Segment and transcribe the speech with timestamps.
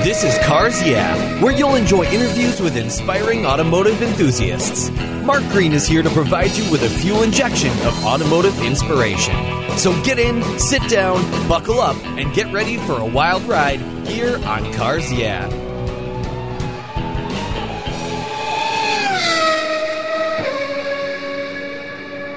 [0.04, 4.90] This is Cars Yeah, where you'll enjoy interviews with inspiring automotive enthusiasts.
[5.24, 9.35] Mark Green is here to provide you with a fuel injection of automotive inspiration.
[9.79, 14.37] So get in, sit down, buckle up, and get ready for a wild ride here
[14.45, 15.49] on Cars Yeah.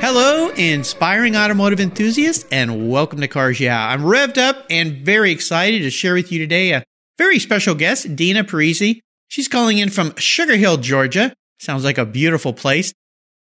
[0.01, 3.85] Hello, inspiring automotive enthusiasts, and welcome to Cars Yeah.
[3.85, 6.85] I'm revved up and very excited to share with you today a
[7.17, 9.01] very special guest, Dina Parisi.
[9.27, 11.33] She's calling in from Sugar Hill, Georgia.
[11.59, 12.93] Sounds like a beautiful place.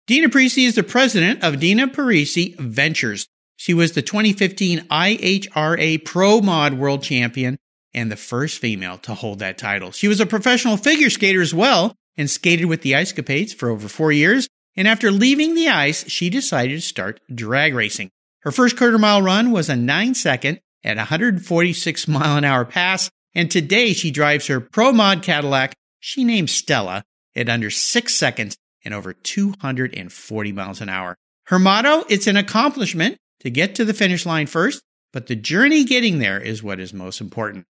[0.07, 3.27] Dina Parisi is the president of Dina Parisi Ventures.
[3.57, 7.57] She was the 2015 IHRA Pro Mod World Champion
[7.93, 9.91] and the first female to hold that title.
[9.91, 13.67] She was a professional figure skater as well and skated with the Ice Capades for
[13.69, 18.11] over four years and after leaving the ice, she decided to start drag racing.
[18.41, 23.09] Her first quarter mile run was a 9 second at 146 mile an hour pass,
[23.33, 27.03] and today she drives her Pro Mod Cadillac she named Stella
[27.35, 31.15] at under 6 seconds and over 240 miles an hour.
[31.47, 35.83] Her motto, it's an accomplishment to get to the finish line first, but the journey
[35.83, 37.65] getting there is what is most important.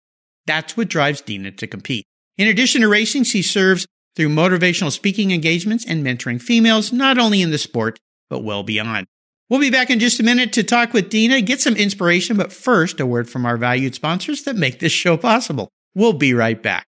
[0.45, 2.05] That's what drives Dina to compete.
[2.37, 7.41] In addition to racing, she serves through motivational speaking engagements and mentoring females, not only
[7.41, 7.99] in the sport,
[8.29, 9.07] but well beyond.
[9.49, 12.51] We'll be back in just a minute to talk with Dina, get some inspiration, but
[12.51, 15.69] first, a word from our valued sponsors that make this show possible.
[15.93, 16.85] We'll be right back.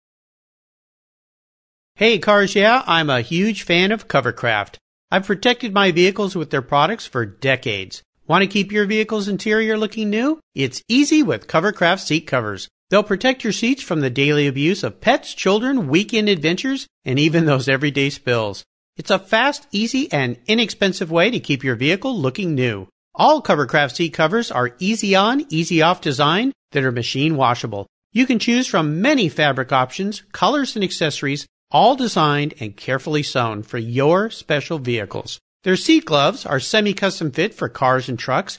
[1.95, 4.77] Hey, Cars Yeah, I'm a huge fan of Covercraft.
[5.11, 8.03] I've protected my vehicles with their products for decades.
[8.27, 10.41] Want to keep your vehicle's interior looking new?
[10.55, 12.69] It's easy with Covercraft seat covers.
[12.93, 17.47] They'll protect your seats from the daily abuse of pets, children, weekend adventures, and even
[17.47, 18.65] those everyday spills.
[18.99, 22.89] It's a fast, easy, and inexpensive way to keep your vehicle looking new.
[23.15, 27.87] All Covercraft seat covers are easy on, easy off design that are machine washable.
[28.13, 33.63] You can choose from many fabric options, colors, and accessories, all designed and carefully sewn
[33.63, 35.39] for your special vehicles.
[35.65, 38.59] Their seat gloves are semi-custom fit for cars and trucks,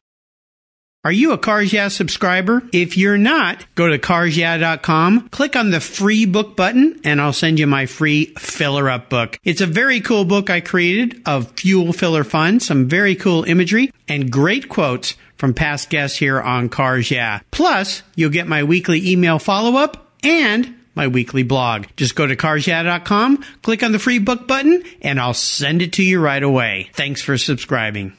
[1.03, 2.61] Are you a Cars Yeah subscriber?
[2.71, 7.57] If you're not, go to carsyeah.com, click on the free book button, and I'll send
[7.57, 9.39] you my free filler up book.
[9.43, 13.91] It's a very cool book I created of fuel filler fun, some very cool imagery,
[14.07, 17.39] and great quotes from past guests here on Cars Yeah.
[17.49, 21.87] Plus, you'll get my weekly email follow up and my weekly blog.
[21.95, 26.03] Just go to carsyeah.com, click on the free book button, and I'll send it to
[26.03, 26.91] you right away.
[26.93, 28.15] Thanks for subscribing.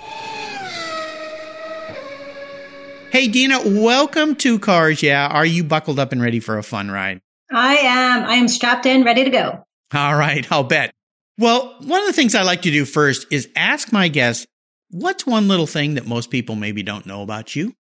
[3.13, 5.27] Hey, Dina, welcome to Cars Yeah.
[5.27, 7.21] Are you buckled up and ready for a fun ride?
[7.53, 8.25] I am.
[8.25, 9.67] I am strapped in, ready to go.
[9.93, 10.95] All right, I'll bet.
[11.37, 14.47] Well, one of the things I like to do first is ask my guests,
[14.89, 17.75] what's one little thing that most people maybe don't know about you?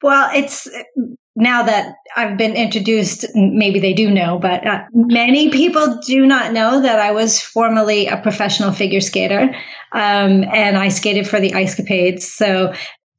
[0.00, 0.70] Well, it's
[1.34, 6.52] now that I've been introduced, maybe they do know, but uh, many people do not
[6.52, 9.56] know that I was formerly a professional figure skater.
[9.90, 12.22] Um, and I skated for the Ice Capades.
[12.22, 12.74] So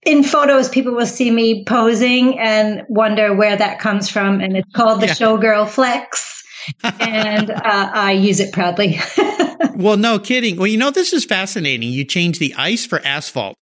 [0.05, 4.41] in photos, people will see me posing and wonder where that comes from.
[4.41, 5.13] And it's called the yeah.
[5.13, 6.43] showgirl flex.
[6.83, 8.99] and uh, I use it proudly.
[9.75, 10.57] well, no kidding.
[10.57, 11.89] Well, you know, this is fascinating.
[11.89, 13.55] You change the ice for asphalt,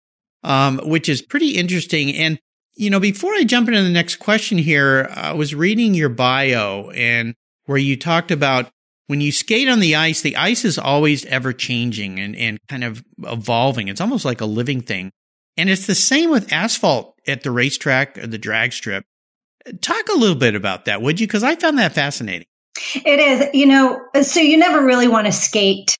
[0.44, 2.14] um, which is pretty interesting.
[2.14, 2.38] And,
[2.74, 6.90] you know, before I jump into the next question here, I was reading your bio
[6.90, 7.34] and
[7.64, 8.70] where you talked about
[9.06, 12.84] when you skate on the ice, the ice is always ever changing and, and kind
[12.84, 13.88] of evolving.
[13.88, 15.10] It's almost like a living thing.
[15.56, 19.04] And it's the same with asphalt at the racetrack or the drag strip.
[19.80, 21.26] Talk a little bit about that, would you?
[21.26, 22.46] Because I found that fascinating.
[22.94, 25.96] It is, you know, so you never really want to skate,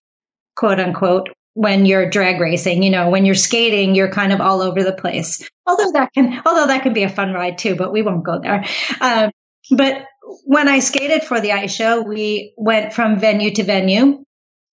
[0.57, 2.83] quote unquote, when you're drag racing.
[2.83, 5.47] You know, when you're skating, you're kind of all over the place.
[5.67, 8.41] Although that can, although that can be a fun ride too, but we won't go
[8.41, 8.65] there.
[9.01, 9.31] Um,
[9.71, 10.07] but
[10.45, 14.25] when I skated for the ice show, we went from venue to venue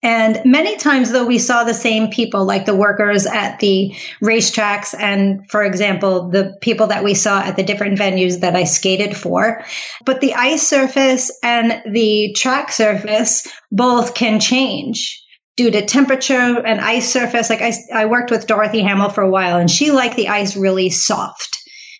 [0.04, 4.94] and many times, though, we saw the same people, like the workers at the racetracks,
[4.98, 9.18] and for example, the people that we saw at the different venues that I skated
[9.18, 9.64] for.
[10.06, 15.24] But the ice surface and the track surface both can change.
[15.58, 17.50] due to temperature and ice surface.
[17.50, 20.56] Like I, I worked with Dorothy Hamill for a while and she liked the ice
[20.56, 21.58] really soft,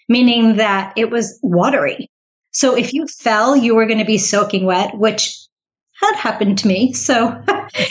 [0.08, 2.10] meaning that it was watery.
[2.52, 5.36] So if you fell, you were going to be soaking wet, which
[6.00, 6.94] had happened to me.
[6.94, 7.44] So,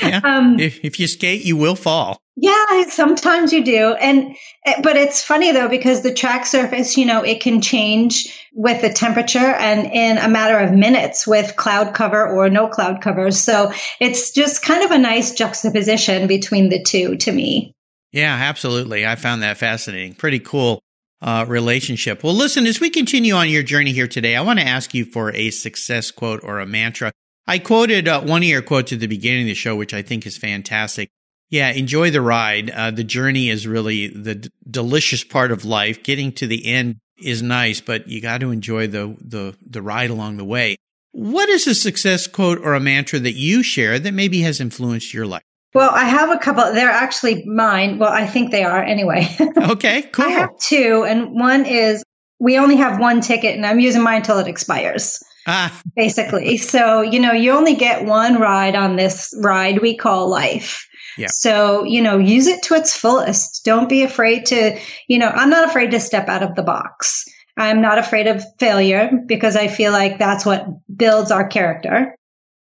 [0.03, 0.20] yeah.
[0.25, 2.20] um, if, if you skate, you will fall.
[2.37, 3.94] Yeah, sometimes you do.
[3.94, 4.37] And,
[4.67, 8.82] eh, but it's funny though, because the track surface, you know, it can change with
[8.82, 13.31] the temperature and in a matter of minutes with cloud cover or no cloud cover.
[13.31, 17.73] So it's just kind of a nice juxtaposition between the two to me.
[18.12, 19.06] Yeah, absolutely.
[19.06, 20.14] I found that fascinating.
[20.14, 20.81] Pretty cool
[21.23, 22.23] uh, relationship.
[22.23, 25.06] Well, listen, as we continue on your journey here today, I want to ask you
[25.06, 27.12] for a success quote or a mantra.
[27.46, 30.02] I quoted uh, one of your quotes at the beginning of the show, which I
[30.02, 31.08] think is fantastic.
[31.48, 32.70] Yeah, enjoy the ride.
[32.70, 36.02] Uh, the journey is really the d- delicious part of life.
[36.02, 40.10] Getting to the end is nice, but you got to enjoy the, the, the ride
[40.10, 40.76] along the way.
[41.12, 45.14] What is a success quote or a mantra that you share that maybe has influenced
[45.14, 45.43] your life?
[45.72, 46.64] Well, I have a couple.
[46.72, 47.98] They're actually mine.
[47.98, 49.28] Well, I think they are anyway.
[49.56, 50.25] okay, cool.
[50.25, 52.02] I have two, and one is
[52.38, 55.22] we only have one ticket, and I'm using mine until it expires.
[55.46, 55.81] Ah.
[55.96, 56.56] Basically.
[56.56, 60.88] So, you know, you only get one ride on this ride we call life.
[61.16, 61.28] Yeah.
[61.31, 63.64] So, you know, use it to its fullest.
[63.64, 64.78] Don't be afraid to,
[65.08, 67.25] you know, I'm not afraid to step out of the box.
[67.56, 72.14] I'm not afraid of failure because I feel like that's what builds our character.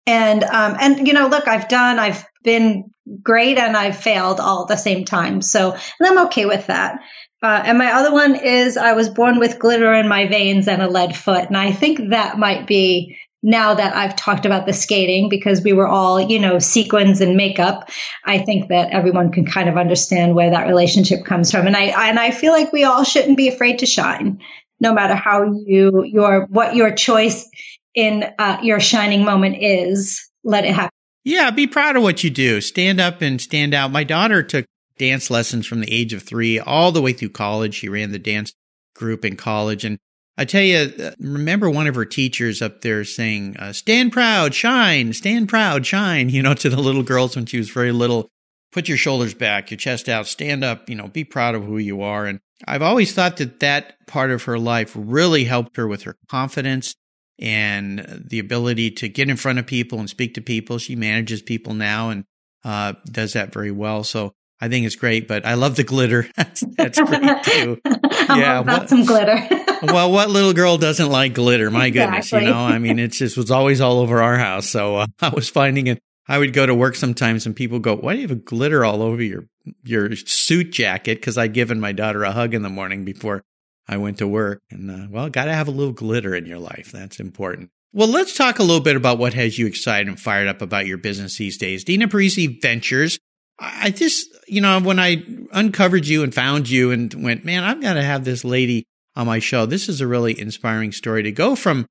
[0.07, 2.91] And, um, and, you know, look, I've done, I've been
[3.23, 5.41] great and I've failed all at the same time.
[5.41, 6.99] So, and I'm okay with that.
[7.43, 10.81] Uh, and my other one is I was born with glitter in my veins and
[10.81, 11.47] a lead foot.
[11.47, 15.73] And I think that might be now that I've talked about the skating because we
[15.73, 17.91] were all, you know, sequins and makeup,
[18.25, 21.67] I think that everyone can kind of understand where that relationship comes from.
[21.67, 24.41] And I and I feel like we all shouldn't be afraid to shine,
[24.79, 27.49] no matter how you your what your choice
[27.95, 30.29] in uh, your shining moment is.
[30.45, 30.91] Let it happen.
[31.25, 32.61] Yeah, be proud of what you do.
[32.61, 33.93] Stand up and stand out.
[33.93, 34.67] My daughter took
[34.99, 37.75] dance lessons from the age of three all the way through college.
[37.75, 38.53] She ran the dance
[38.95, 39.99] group in college, and
[40.37, 44.55] I tell you, uh, remember one of her teachers up there saying, uh, stand proud,
[44.55, 48.29] shine, stand proud, shine, you know, to the little girls when she was very little.
[48.73, 51.77] Put your shoulders back, your chest out, stand up, you know, be proud of who
[51.77, 52.25] you are.
[52.25, 56.17] And I've always thought that that part of her life really helped her with her
[56.31, 56.95] confidence
[57.39, 60.79] and the ability to get in front of people and speak to people.
[60.79, 62.25] She manages people now and
[62.65, 64.05] uh, does that very well.
[64.05, 66.29] So I think it's great, but I love the glitter.
[66.37, 67.81] that's, that's great too.
[68.29, 69.37] yeah, what, some glitter.
[69.83, 71.69] well, what little girl doesn't like glitter?
[71.69, 72.55] My goodness, you know.
[72.55, 74.69] I mean, it just was always all over our house.
[74.69, 75.99] So uh, I was finding it.
[76.29, 78.85] I would go to work sometimes, and people go, "Why do you have a glitter
[78.85, 79.49] all over your
[79.83, 83.43] your suit jacket?" Because I'd given my daughter a hug in the morning before
[83.89, 86.61] I went to work, and uh, well, got to have a little glitter in your
[86.61, 86.93] life.
[86.93, 87.71] That's important.
[87.93, 90.87] Well, let's talk a little bit about what has you excited and fired up about
[90.87, 91.83] your business these days.
[91.83, 93.19] Dina Parisi Ventures
[93.65, 97.81] I just, you know, when I uncovered you and found you and went, man, I've
[97.81, 99.67] got to have this lady on my show.
[99.67, 101.87] This is a really inspiring story to go from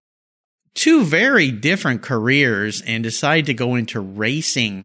[0.73, 4.83] two very different careers and decide to go into racing.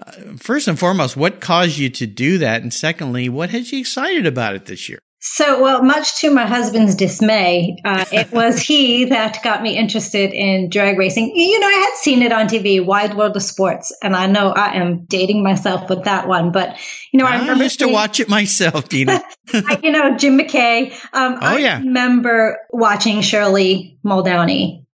[0.00, 2.62] Uh, first and foremost, what caused you to do that?
[2.62, 5.00] And secondly, what has you excited about it this year?
[5.20, 10.32] So, well, much to my husband's dismay, uh, it was he that got me interested
[10.32, 11.34] in drag racing.
[11.34, 14.50] You know, I had seen it on TV, Wide World of Sports, and I know
[14.50, 16.52] I am dating myself with that one.
[16.52, 16.76] But
[17.12, 19.20] you know, I, I used seeing, to watch it myself, Dina.
[19.82, 20.92] you know, Jim McKay.
[21.12, 21.78] Um, oh, I yeah.
[21.78, 24.84] remember watching Shirley Muldowney,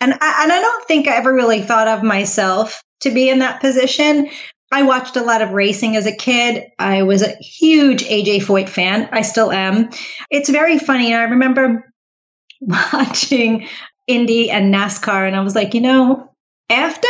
[0.00, 3.40] and I, and I don't think I ever really thought of myself to be in
[3.40, 4.30] that position.
[4.74, 6.64] I watched a lot of racing as a kid.
[6.80, 9.08] I was a huge AJ Foyt fan.
[9.12, 9.90] I still am.
[10.32, 11.14] It's very funny.
[11.14, 11.94] I remember
[12.60, 13.68] watching
[14.08, 16.28] Indy and NASCAR, and I was like, you know,
[16.68, 17.06] after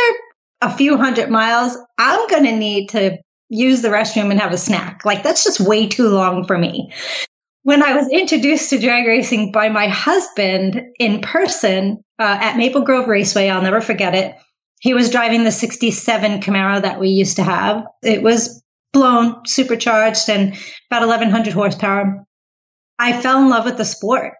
[0.61, 3.17] a few hundred miles, I'm going to need to
[3.49, 5.03] use the restroom and have a snack.
[5.03, 6.93] Like, that's just way too long for me.
[7.63, 12.83] When I was introduced to drag racing by my husband in person uh, at Maple
[12.83, 14.35] Grove Raceway, I'll never forget it.
[14.79, 17.85] He was driving the 67 Camaro that we used to have.
[18.03, 18.61] It was
[18.93, 20.55] blown, supercharged, and
[20.89, 22.25] about 1100 horsepower.
[22.97, 24.33] I fell in love with the sport.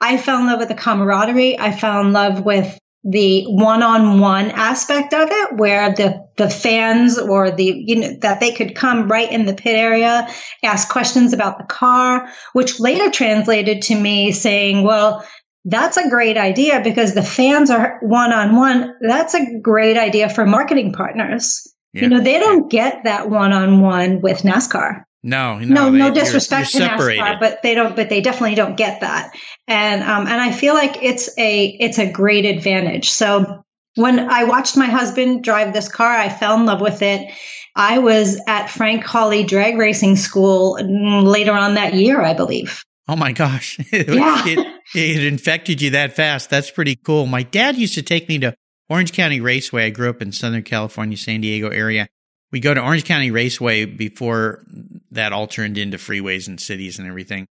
[0.00, 1.58] I fell in love with the camaraderie.
[1.58, 7.50] I fell in love with the one-on-one aspect of it where the the fans or
[7.50, 10.26] the you know that they could come right in the pit area
[10.62, 15.22] ask questions about the car which later translated to me saying well
[15.64, 18.94] that's a great idea because the fans are one on one.
[19.00, 21.66] That's a great idea for marketing partners.
[21.92, 22.02] Yeah.
[22.02, 25.04] You know, they don't get that one on one with NASCAR.
[25.22, 28.20] No, no, no, they, no disrespect you're, you're to NASCAR, but they don't, but they
[28.20, 29.32] definitely don't get that.
[29.66, 33.08] And, um, and I feel like it's a, it's a great advantage.
[33.08, 37.32] So when I watched my husband drive this car, I fell in love with it.
[37.74, 42.84] I was at Frank Hawley Drag Racing School later on that year, I believe.
[43.08, 43.78] Oh my gosh.
[43.92, 44.42] Yeah.
[44.46, 46.50] it, it infected you that fast.
[46.50, 47.26] That's pretty cool.
[47.26, 48.54] My dad used to take me to
[48.88, 49.86] Orange County Raceway.
[49.86, 52.08] I grew up in Southern California, San Diego area.
[52.52, 54.64] We go to Orange County Raceway before
[55.10, 57.46] that all turned into freeways and cities and everything.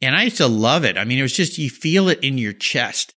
[0.00, 0.98] And I used to love it.
[0.98, 3.12] I mean, it was just, you feel it in your chest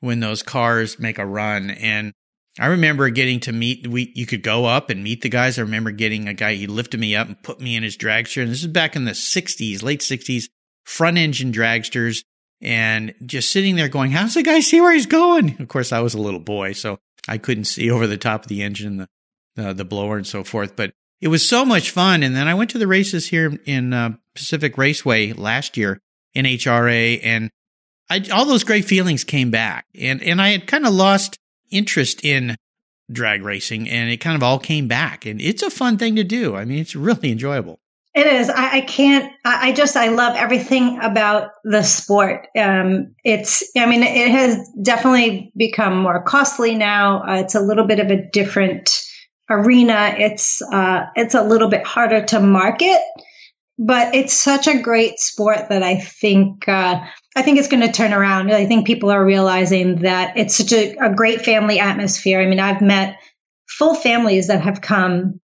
[0.00, 1.70] when those cars make a run.
[1.70, 2.12] And
[2.58, 5.58] I remember getting to meet, we, you could go up and meet the guys.
[5.58, 8.42] I remember getting a guy, he lifted me up and put me in his dragster.
[8.42, 10.44] And this is back in the 60s, late 60s,
[10.84, 12.22] front engine dragsters
[12.60, 15.60] and just sitting there going, how's the guy see where he's going?
[15.60, 16.98] Of course, I was a little boy, so
[17.28, 19.08] I couldn't see over the top of the engine, the,
[19.56, 22.22] the, the blower and so forth, but it was so much fun.
[22.22, 26.00] And then I went to the races here in uh, Pacific Raceway last year,
[26.36, 27.50] NHRA and
[28.10, 29.86] I, all those great feelings came back.
[29.98, 31.38] And, and I had kind of lost
[31.70, 32.56] interest in
[33.10, 35.24] drag racing and it kind of all came back.
[35.24, 36.56] And it's a fun thing to do.
[36.56, 37.78] I mean, it's really enjoyable.
[38.20, 38.50] It is.
[38.50, 39.32] I, I can't.
[39.46, 39.96] I, I, just.
[39.96, 42.48] I love everything about the sport.
[42.54, 43.62] Um, it's.
[43.74, 47.22] I mean, it has definitely become more costly now.
[47.22, 49.02] Uh, it's a little bit of a different
[49.48, 50.14] arena.
[50.18, 50.60] It's.
[50.60, 53.00] Uh, it's a little bit harder to market,
[53.78, 56.68] but it's such a great sport that I think.
[56.68, 57.00] Uh,
[57.34, 58.52] I think it's going to turn around.
[58.52, 62.42] I think people are realizing that it's such a, a great family atmosphere.
[62.42, 63.18] I mean, I've met
[63.66, 65.39] full families that have come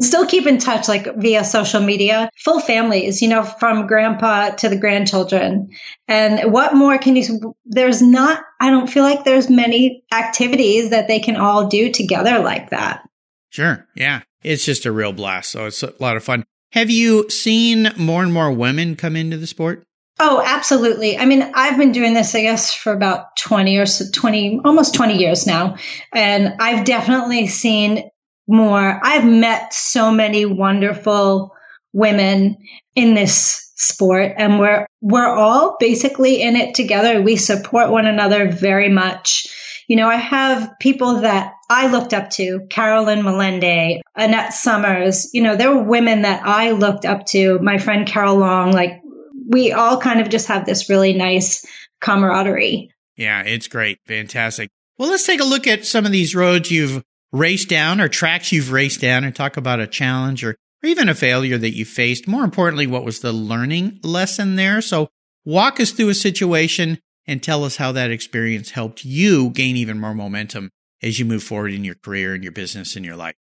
[0.00, 2.30] still keep in touch like via social media.
[2.38, 5.70] Full families you know from grandpa to the grandchildren.
[6.08, 11.08] And what more can you there's not i don't feel like there's many activities that
[11.08, 13.02] they can all do together like that.
[13.50, 13.86] Sure.
[13.94, 14.22] Yeah.
[14.42, 15.50] It's just a real blast.
[15.50, 16.44] So it's a lot of fun.
[16.72, 19.84] Have you seen more and more women come into the sport?
[20.18, 21.18] Oh, absolutely.
[21.18, 24.94] I mean, I've been doing this, I guess, for about 20 or so, 20, almost
[24.94, 25.76] 20 years now.
[26.12, 28.10] And I've definitely seen
[28.48, 29.00] more.
[29.02, 31.54] I've met so many wonderful
[31.92, 32.56] women
[32.94, 37.20] in this sport and we're we're all basically in it together.
[37.20, 39.46] We support one another very much.
[39.88, 45.42] You know, I have people that I looked up to, Carolyn Melende, Annette Summers, you
[45.42, 49.02] know, there were women that I looked up to, my friend Carol Long, like
[49.48, 51.66] we all kind of just have this really nice
[52.00, 52.90] camaraderie.
[53.16, 53.98] Yeah, it's great.
[54.06, 54.70] Fantastic.
[54.98, 58.52] Well, let's take a look at some of these roads you've raced down or tracks
[58.52, 61.84] you've raced down and talk about a challenge or, or even a failure that you
[61.84, 62.28] faced.
[62.28, 64.80] More importantly, what was the learning lesson there?
[64.80, 65.08] So
[65.44, 69.98] walk us through a situation and tell us how that experience helped you gain even
[69.98, 70.70] more momentum
[71.02, 73.34] as you move forward in your career and your business and your life.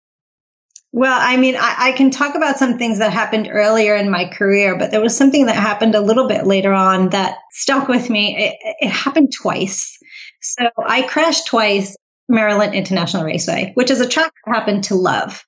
[0.91, 4.25] Well, I mean, I, I, can talk about some things that happened earlier in my
[4.25, 8.09] career, but there was something that happened a little bit later on that stuck with
[8.09, 8.35] me.
[8.39, 9.99] It, it happened twice.
[10.41, 11.95] So I crashed twice
[12.29, 15.45] Maryland International Raceway, which is a track I happen to love.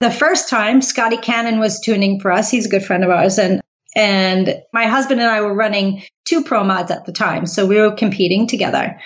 [0.00, 3.38] The first time Scotty Cannon was tuning for us, he's a good friend of ours,
[3.38, 3.60] and
[3.96, 7.76] and my husband and I were running two pro mods at the time, so we
[7.76, 8.98] were competing together.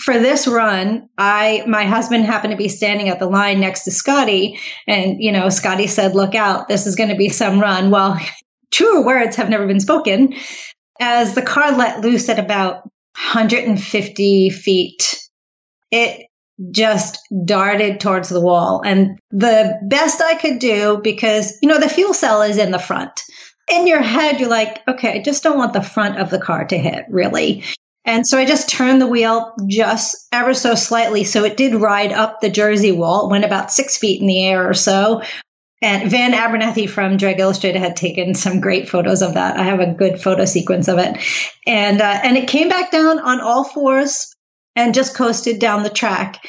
[0.00, 3.90] For this run, I my husband happened to be standing at the line next to
[3.90, 7.90] Scotty, and you know, Scotty said, "Look out, this is going to be some run."
[7.90, 8.18] Well,
[8.70, 10.34] truer words have never been spoken.
[11.00, 12.82] As the car let loose at about
[13.14, 15.18] 150 feet,
[15.90, 16.29] it
[16.70, 18.82] just darted towards the wall.
[18.84, 22.78] And the best I could do, because, you know, the fuel cell is in the
[22.78, 23.22] front.
[23.72, 26.64] In your head, you're like, okay, I just don't want the front of the car
[26.66, 27.64] to hit, really.
[28.04, 31.24] And so I just turned the wheel just ever so slightly.
[31.24, 34.68] So it did ride up the Jersey wall, went about six feet in the air
[34.68, 35.22] or so.
[35.82, 39.56] And Van Abernethy from Drag Illustrated had taken some great photos of that.
[39.56, 41.16] I have a good photo sequence of it.
[41.66, 44.29] And, uh, and it came back down on all fours
[44.80, 46.44] and just coasted down the track.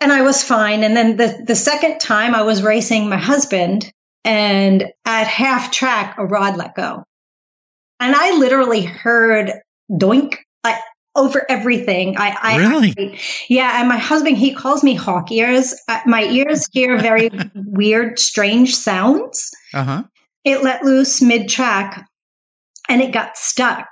[0.00, 0.84] And I was fine.
[0.84, 3.90] And then the, the second time I was racing my husband
[4.24, 7.04] and at half track, a rod let go.
[7.98, 9.52] And I literally heard
[9.90, 10.76] doink like
[11.14, 12.18] over everything.
[12.18, 13.18] I, I really, I,
[13.48, 13.80] yeah.
[13.80, 15.74] And my husband, he calls me hawk ears.
[15.88, 19.50] Uh, my ears hear very weird, strange sounds.
[19.72, 20.02] Uh huh.
[20.44, 22.06] It let loose mid track
[22.88, 23.88] and it got stuck.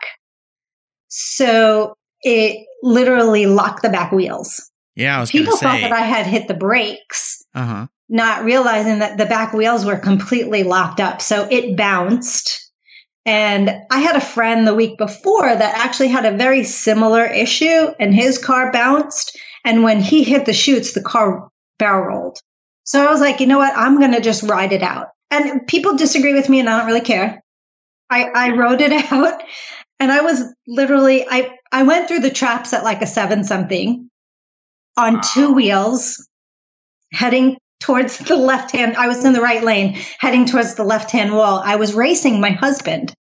[1.09, 4.71] So it literally locked the back wheels.
[4.95, 7.88] Yeah, I was people thought that I had hit the brakes, uh-huh.
[8.09, 11.21] not realizing that the back wheels were completely locked up.
[11.21, 12.61] So it bounced.
[13.26, 17.88] And I had a friend the week before that actually had a very similar issue,
[17.99, 19.37] and his car bounced.
[19.64, 21.49] And when he hit the chutes, the car
[21.79, 22.38] barrel rolled.
[22.85, 23.73] So I was like, you know what?
[23.75, 25.09] I'm going to just ride it out.
[25.31, 27.43] And people disagree with me, and I don't really care.
[28.11, 29.43] I, I rode it out
[30.00, 34.10] and I was literally, I, I went through the traps at like a seven something
[34.96, 36.28] on two wheels,
[37.12, 38.96] heading towards the left hand.
[38.96, 41.60] I was in the right lane, heading towards the left hand wall.
[41.64, 43.14] I was racing my husband.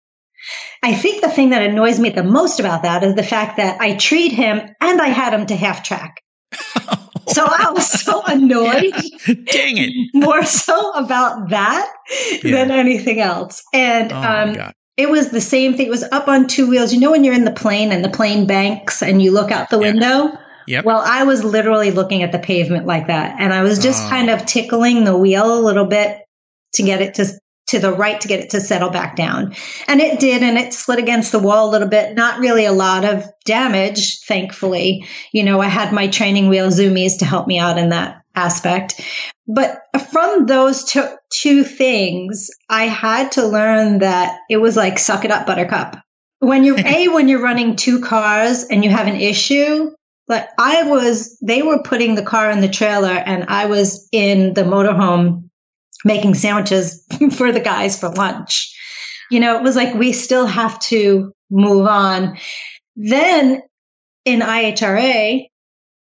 [0.83, 3.81] I think the thing that annoys me the most about that is the fact that
[3.81, 6.23] I treat him and I had him to half track.
[7.29, 8.95] so I was so annoyed.
[8.95, 9.35] Yeah.
[9.45, 9.93] Dang it.
[10.15, 11.93] More so about that
[12.43, 12.51] yeah.
[12.53, 13.63] than anything else.
[13.75, 15.87] And oh um, it was the same thing.
[15.87, 16.93] It was up on two wheels.
[16.93, 19.71] You know, when you're in the plane and the plane banks and you look out
[19.71, 19.93] the yeah.
[19.93, 20.39] window?
[20.67, 20.85] Yep.
[20.85, 23.41] Well, I was literally looking at the pavement like that.
[23.41, 24.09] And I was just oh.
[24.09, 26.23] kind of tickling the wheel a little bit
[26.75, 27.27] to get it to
[27.69, 29.55] to the right to get it to settle back down.
[29.87, 32.17] And it did, and it slid against the wall a little bit.
[32.17, 35.07] Not really a lot of damage, thankfully.
[35.33, 39.01] You know, I had my training wheel zoomies to help me out in that aspect.
[39.47, 45.25] But from those two, two things, I had to learn that it was like suck
[45.25, 45.97] it up, buttercup.
[46.39, 49.91] When you're A, when you're running two cars and you have an issue,
[50.27, 54.55] but I was, they were putting the car in the trailer and I was in
[54.55, 55.51] the motorhome
[56.05, 58.77] making sandwiches for the guys for lunch.
[59.31, 62.39] You know, it was like we still have to move on.
[62.97, 63.63] Then
[64.25, 65.47] in IHRA,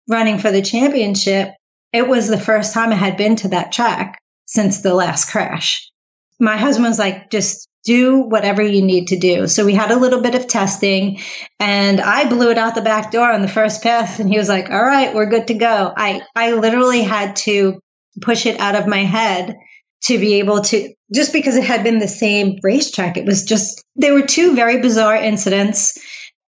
[0.08, 1.50] running for the championship,
[1.96, 5.90] it was the first time I had been to that track since the last crash.
[6.38, 9.46] My husband was like, just do whatever you need to do.
[9.46, 11.20] So we had a little bit of testing
[11.58, 14.48] and I blew it out the back door on the first pass and he was
[14.48, 15.92] like, all right, we're good to go.
[15.96, 17.80] I, I literally had to
[18.20, 19.56] push it out of my head
[20.02, 23.16] to be able to just because it had been the same racetrack.
[23.16, 25.96] It was just, there were two very bizarre incidents.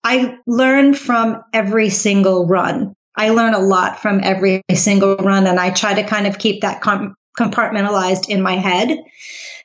[0.02, 2.95] I learned from every single run.
[3.16, 6.60] I learn a lot from every single run, and I try to kind of keep
[6.60, 8.98] that com- compartmentalized in my head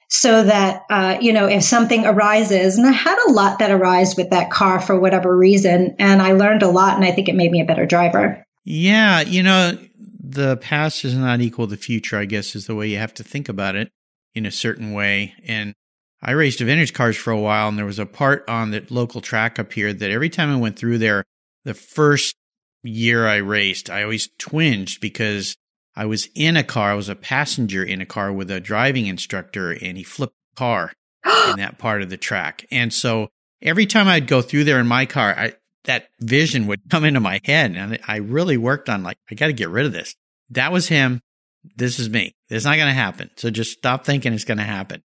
[0.09, 4.15] so that, uh, you know, if something arises, and I had a lot that arose
[4.17, 7.35] with that car for whatever reason, and I learned a lot, and I think it
[7.35, 8.45] made me a better driver.
[8.65, 12.87] Yeah, you know, the past is not equal the future, I guess, is the way
[12.87, 13.89] you have to think about it
[14.35, 15.33] in a certain way.
[15.45, 15.73] And
[16.21, 19.21] I raced vintage cars for a while, and there was a part on the local
[19.21, 21.23] track up here that every time I went through there,
[21.63, 22.35] the first
[22.83, 25.55] year I raced, I always twinged because
[25.95, 26.91] I was in a car.
[26.91, 30.57] I was a passenger in a car with a driving instructor, and he flipped the
[30.57, 30.93] car
[31.49, 32.65] in that part of the track.
[32.71, 33.29] And so
[33.61, 35.53] every time I'd go through there in my car, I,
[35.85, 37.75] that vision would come into my head.
[37.75, 40.15] And I really worked on like, I got to get rid of this.
[40.51, 41.21] That was him.
[41.75, 42.33] This is me.
[42.49, 43.29] It's not going to happen.
[43.37, 45.03] So just stop thinking it's going to happen.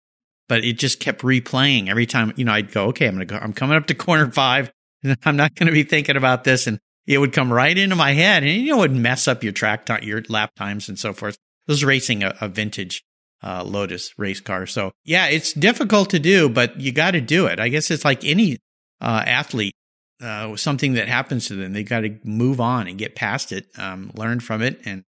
[0.48, 3.34] But it just kept replaying every time, you know, I'd go, okay, I'm going to
[3.34, 4.72] go, I'm coming up to corner five.
[5.24, 6.66] I'm not going to be thinking about this.
[6.66, 9.42] And it would come right into my head and, you know, it would mess up
[9.42, 11.36] your track time, your lap times and so forth.
[11.68, 13.02] I was racing a, a vintage
[13.42, 14.64] uh, Lotus race car.
[14.66, 17.58] So yeah, it's difficult to do, but you got to do it.
[17.58, 18.58] I guess it's like any
[19.00, 19.74] uh, athlete
[20.22, 21.72] uh, something that happens to them.
[21.72, 24.80] They got to move on and get past it, um, learn from it.
[24.84, 25.02] And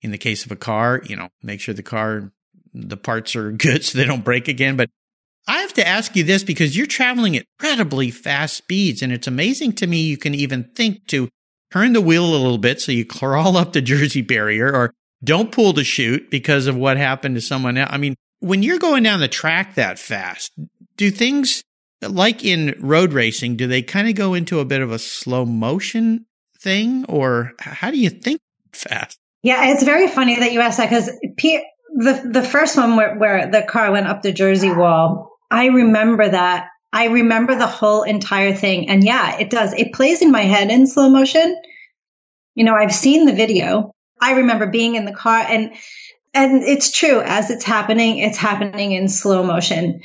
[0.00, 2.30] in the case of a car, you know, make sure the car,
[2.72, 4.76] the parts are good so they don't break again.
[4.76, 4.90] But
[5.48, 9.02] I have to ask you this because you're traveling at incredibly fast speeds.
[9.02, 11.28] And it's amazing to me you can even think to
[11.72, 15.52] turn the wheel a little bit so you crawl up the Jersey barrier or don't
[15.52, 17.90] pull the chute because of what happened to someone else.
[17.92, 20.52] I mean, when you're going down the track that fast,
[20.96, 21.62] do things
[22.02, 25.44] like in road racing, do they kind of go into a bit of a slow
[25.44, 26.26] motion
[26.60, 28.40] thing or how do you think
[28.72, 29.18] fast?
[29.42, 33.50] Yeah, it's very funny that you asked that because the, the first one where, where
[33.50, 36.68] the car went up the Jersey wall, I remember that.
[36.92, 38.88] I remember the whole entire thing.
[38.88, 39.72] And yeah, it does.
[39.74, 41.60] It plays in my head in slow motion.
[42.54, 43.94] You know, I've seen the video.
[44.20, 45.72] I remember being in the car and
[46.34, 50.00] and it's true as it's happening, it's happening in slow motion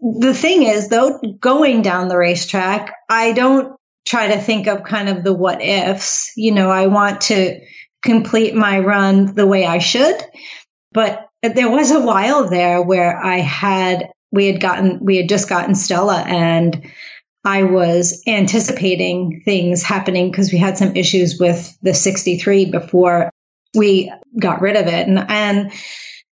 [0.00, 5.08] the thing is, though, going down the racetrack, I don't try to think of kind
[5.08, 6.32] of the what ifs.
[6.36, 7.60] You know, I want to
[8.02, 10.16] complete my run the way I should.
[10.92, 15.48] But there was a while there where I had, we had gotten, we had just
[15.48, 16.82] gotten Stella and
[17.44, 23.30] I was anticipating things happening because we had some issues with the 63 before
[23.74, 25.08] we got rid of it.
[25.08, 25.72] And, and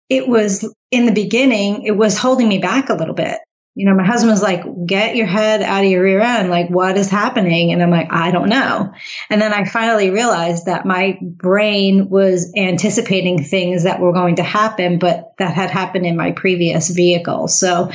[0.09, 3.39] it was in the beginning, it was holding me back a little bit
[3.77, 6.49] you know, my husband was like, get your head out of your rear end.
[6.49, 7.71] Like, what is happening?
[7.71, 8.91] And I'm like, I don't know.
[9.29, 14.43] And then I finally realized that my brain was anticipating things that were going to
[14.43, 17.49] happen, but that had happened in my previous vehicle.
[17.49, 17.91] So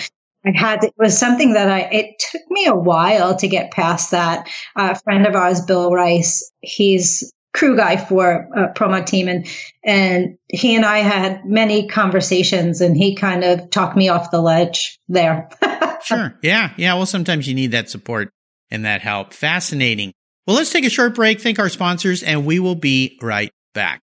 [0.47, 3.73] I had to, it was something that I, it took me a while to get
[3.73, 4.49] past that.
[4.77, 9.47] a friend of ours, Bill Rice, he's crew guy for a Pro Mod team and
[9.85, 14.41] and he and I had many conversations and he kind of talked me off the
[14.41, 15.49] ledge there.
[16.05, 16.39] sure.
[16.43, 16.73] Yeah.
[16.77, 16.95] Yeah.
[16.95, 18.31] Well, sometimes you need that support
[18.71, 19.33] and that help.
[19.33, 20.13] Fascinating.
[20.47, 24.01] Well, let's take a short break, thank our sponsors, and we will be right back.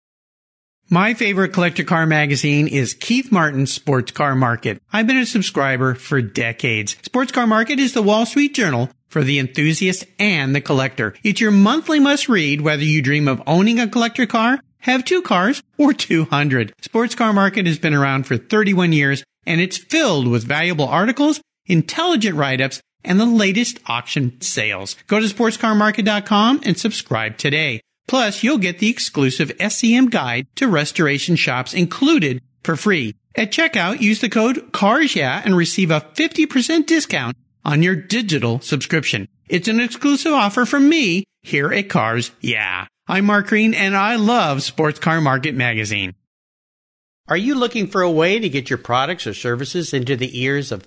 [0.89, 4.81] My favorite collector car magazine is Keith Martin's Sports Car Market.
[4.93, 6.97] I've been a subscriber for decades.
[7.03, 11.15] Sports Car Market is the Wall Street Journal for the enthusiast and the collector.
[11.25, 15.23] It's your monthly must read whether you dream of owning a collector car, have two
[15.23, 16.73] cars, or 200.
[16.81, 21.41] Sports Car Market has been around for 31 years and it's filled with valuable articles,
[21.67, 24.97] intelligent write-ups, and the latest auction sales.
[25.07, 27.81] Go to sportscarmarket.com and subscribe today.
[28.09, 33.15] Plus, you'll get the exclusive SCM guide to restoration shops included for free.
[33.35, 39.29] At checkout, use the code CARSYEAH and receive a 50% discount on your digital subscription.
[39.49, 42.87] It's an exclusive offer from me here at Cars Yeah.
[43.09, 46.15] I'm Mark Green and I love Sports Car Market Magazine.
[47.29, 50.73] Are you looking for a way to get your products or services into the ears
[50.73, 50.87] of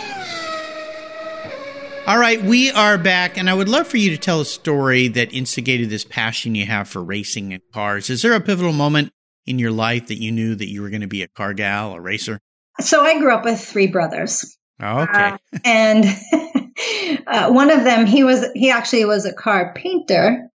[2.07, 5.07] All right, we are back, and I would love for you to tell a story
[5.09, 8.09] that instigated this passion you have for racing and cars.
[8.09, 9.11] Is there a pivotal moment
[9.45, 11.93] in your life that you knew that you were going to be a car gal,
[11.93, 12.39] a racer?
[12.79, 14.57] So I grew up with three brothers.
[14.81, 15.13] Oh, okay.
[15.13, 16.05] Uh, and
[17.27, 20.49] uh, one of them, he was he actually was a car painter,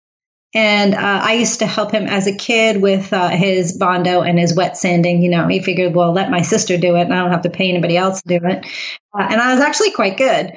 [0.55, 4.39] and uh, I used to help him as a kid with uh, his bondo and
[4.39, 5.23] his wet sanding.
[5.23, 7.51] You know, he figured, well, let my sister do it, and I don't have to
[7.51, 8.65] pay anybody else to do it.
[9.13, 10.53] Uh, and I was actually quite good.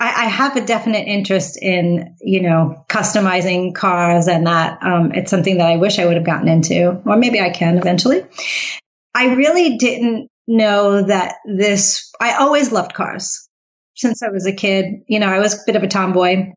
[0.00, 4.78] I, I, have a definite interest in, you know, customizing cars and that.
[4.82, 7.78] Um, it's something that I wish I would have gotten into, or maybe I can
[7.78, 8.24] eventually.
[9.14, 13.48] I really didn't know that this, I always loved cars
[13.96, 15.02] since I was a kid.
[15.08, 16.52] You know, I was a bit of a tomboy.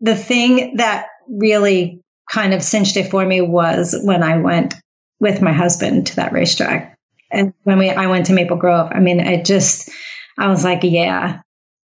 [0.00, 4.74] The thing that really kind of cinched it for me was when I went
[5.20, 6.96] with my husband to that racetrack.
[7.30, 9.90] And when we, I went to Maple Grove, I mean, I just,
[10.38, 11.40] I was like, yeah,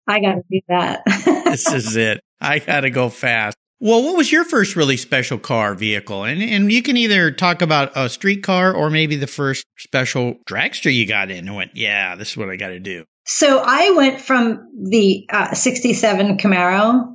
[0.08, 1.02] I got to do that.
[1.44, 2.20] this is it.
[2.40, 3.56] I got to go fast.
[3.80, 6.24] Well, what was your first really special car vehicle?
[6.24, 10.34] And and you can either talk about a street car or maybe the first special
[10.48, 13.04] dragster you got in and went, yeah, this is what I got to do.
[13.24, 17.14] So I went from the uh, 67 Camaro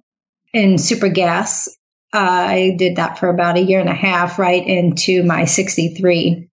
[0.54, 1.68] in super gas.
[2.14, 6.48] Uh, I did that for about a year and a half, right into my 63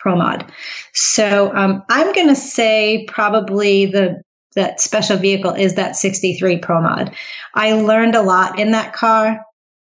[0.00, 0.52] Pro Mod.
[0.92, 4.22] So um, I'm going to say probably the
[4.56, 7.14] that special vehicle is that 63 Pro Mod.
[7.54, 9.40] I learned a lot in that car.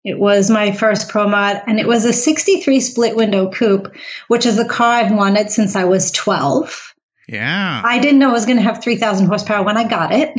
[0.03, 3.95] It was my first Pro Mod, and it was a 63 split window coupe,
[4.27, 6.93] which is a car I've wanted since I was 12.
[7.27, 7.81] Yeah.
[7.83, 10.31] I didn't know it was going to have 3,000 horsepower when I got it.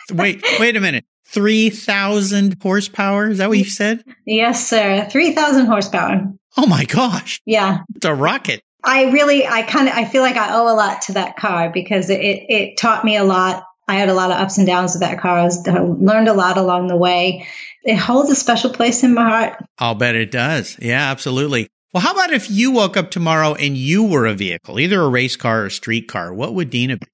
[0.12, 1.04] wait, wait a minute.
[1.26, 3.28] 3,000 horsepower?
[3.28, 4.04] Is that what you said?
[4.26, 5.06] Yes, sir.
[5.10, 6.32] 3,000 horsepower.
[6.56, 7.40] Oh my gosh.
[7.44, 7.80] Yeah.
[7.94, 8.62] It's a rocket.
[8.86, 11.70] I really, I kind of, I feel like I owe a lot to that car
[11.70, 13.64] because it, it taught me a lot.
[13.88, 15.38] I had a lot of ups and downs with that car.
[15.38, 15.48] I
[15.80, 17.46] learned a lot along the way.
[17.82, 19.64] It holds a special place in my heart.
[19.78, 20.76] I'll bet it does.
[20.80, 21.68] Yeah, absolutely.
[21.92, 25.08] Well, how about if you woke up tomorrow and you were a vehicle, either a
[25.08, 26.32] race car or a street car?
[26.32, 27.06] What would Dina be?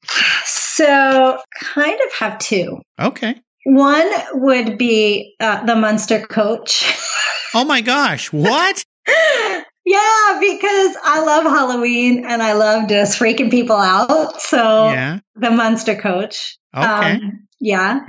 [0.45, 2.81] So, kind of have two.
[3.01, 3.41] Okay.
[3.65, 6.85] One would be uh, the Munster coach.
[7.55, 8.33] oh my gosh.
[8.33, 8.85] What?
[9.85, 14.41] Yeah, because I love Halloween and I love just freaking people out.
[14.41, 15.19] So yeah.
[15.35, 16.57] the Munster coach.
[16.77, 16.87] Okay.
[16.87, 18.01] Um, yeah.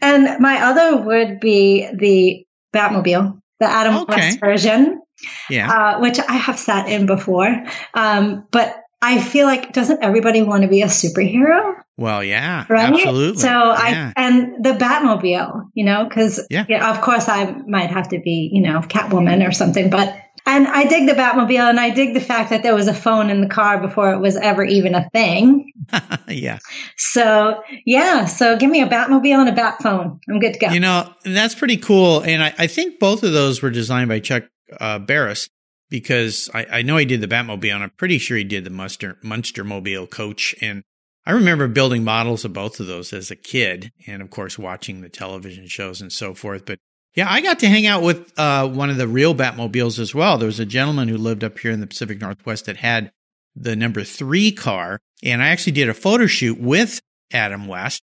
[0.00, 4.14] And my other would be the Batmobile, the Adam Okay.
[4.16, 5.00] West version,
[5.48, 5.70] Yeah.
[5.70, 7.64] uh, which I have sat in before.
[7.94, 11.74] Um, but I feel like doesn't everybody want to be a superhero?
[11.98, 12.64] well, yeah.
[12.68, 12.92] Right.
[12.92, 13.40] Absolutely.
[13.40, 14.12] So yeah.
[14.16, 16.90] I and the Batmobile, you know, because Yeah.
[16.90, 20.84] of course I might have to be, you know, Catwoman or something, but and I
[20.84, 23.46] dig the Batmobile and I dig the fact that there was a phone in the
[23.48, 25.70] car before it was ever even a thing.
[26.28, 26.58] yeah.
[26.96, 30.20] So yeah, so give me a Batmobile and a Bat phone.
[30.28, 30.68] I'm good to go.
[30.72, 32.20] You know, that's pretty cool.
[32.22, 34.44] And I, I think both of those were designed by Chuck
[34.80, 35.48] uh, Barris
[35.92, 38.70] because I, I know he did the Batmobile and I'm pretty sure he did the
[38.70, 40.54] Munster, Munster Mobile coach.
[40.62, 40.82] And
[41.26, 45.02] I remember building models of both of those as a kid and, of course, watching
[45.02, 46.64] the television shows and so forth.
[46.64, 46.78] But
[47.14, 50.38] yeah, I got to hang out with uh, one of the real Batmobiles as well.
[50.38, 53.12] There was a gentleman who lived up here in the Pacific Northwest that had
[53.54, 54.98] the number three car.
[55.22, 58.02] And I actually did a photo shoot with Adam West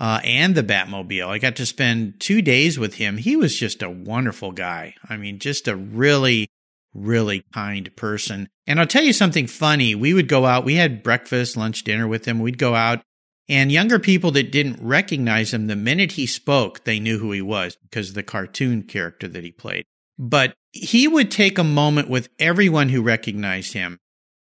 [0.00, 1.28] uh, and the Batmobile.
[1.28, 3.18] I got to spend two days with him.
[3.18, 4.94] He was just a wonderful guy.
[5.08, 6.48] I mean, just a really,
[6.94, 8.48] really kind person.
[8.66, 9.94] And I'll tell you something funny.
[9.94, 12.40] We would go out, we had breakfast, lunch, dinner with him.
[12.40, 13.02] We'd go out,
[13.48, 17.42] and younger people that didn't recognize him, the minute he spoke, they knew who he
[17.42, 19.84] was because of the cartoon character that he played.
[20.18, 23.98] But he would take a moment with everyone who recognized him,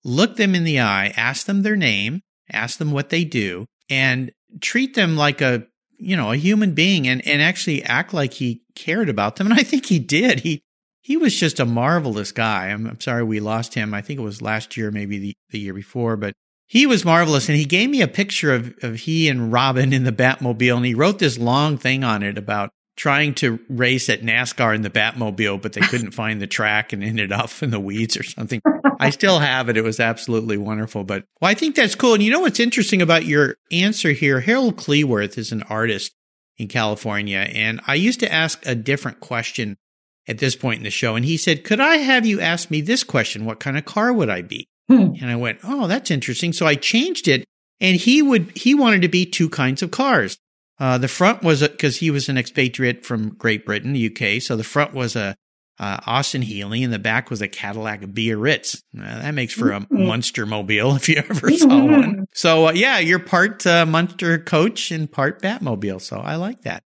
[0.05, 4.33] look them in the eye, ask them their name, ask them what they do, and
[4.61, 5.67] treat them like a
[5.99, 9.59] you know a human being and and actually act like he cared about them and
[9.59, 10.63] i think he did he
[11.05, 14.25] he was just a marvelous guy i'm, I'm sorry we lost him i think it
[14.25, 16.33] was last year maybe the, the year before but
[16.67, 20.05] he was marvelous and he gave me a picture of, of he and robin in
[20.05, 24.23] the batmobile and he wrote this long thing on it about trying to race at
[24.23, 27.81] nascar in the batmobile but they couldn't find the track and ended up in the
[27.81, 28.61] weeds or something
[29.01, 29.77] I still have it.
[29.77, 31.05] It was absolutely wonderful.
[31.05, 32.15] But well, I think that's cool.
[32.15, 34.41] And you know what's interesting about your answer here?
[34.41, 36.13] Harold Cleworth is an artist
[36.57, 37.39] in California.
[37.39, 39.77] And I used to ask a different question
[40.27, 41.17] at this point in the show.
[41.17, 43.45] And he said, Could I have you ask me this question?
[43.45, 44.67] What kind of car would I be?
[44.89, 45.13] Hmm.
[45.21, 46.53] And I went, Oh, that's interesting.
[46.53, 47.45] So I changed it.
[47.81, 50.39] And he would, he wanted to be two kinds of cars.
[50.79, 54.41] Uh, the front was because he was an expatriate from Great Britain, UK.
[54.41, 55.35] So the front was a
[55.79, 58.77] uh, Austin Healey, and the back was a Cadillac Biarritz.
[58.97, 60.07] Uh, that makes for a Mhm.
[60.07, 62.27] Munster mobile if you ever saw one.
[62.33, 66.01] So uh, yeah, you're part uh, Munster coach and part Batmobile.
[66.01, 66.83] So I like that.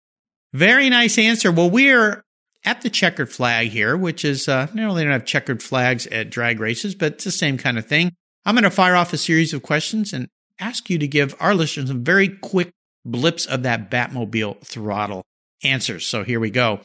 [0.53, 1.51] Very nice answer.
[1.51, 2.23] Well, we're
[2.65, 6.29] at the checkered flag here, which is uh, no, they don't have checkered flags at
[6.29, 8.11] drag races, but it's the same kind of thing.
[8.45, 10.27] I'm going to fire off a series of questions and
[10.59, 12.71] ask you to give our listeners some very quick
[13.05, 15.23] blips of that Batmobile throttle
[15.63, 16.05] answers.
[16.05, 16.81] So here we go.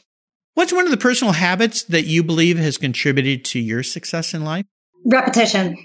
[0.55, 4.43] What's one of the personal habits that you believe has contributed to your success in
[4.43, 4.65] life?
[5.05, 5.77] Repetition.